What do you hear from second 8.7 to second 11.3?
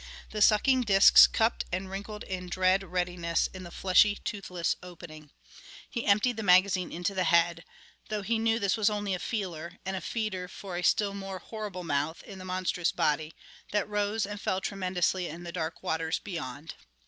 was only a feeler and a feeder for a still